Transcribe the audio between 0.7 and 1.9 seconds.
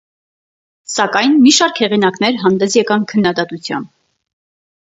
Սակայն, մի շարք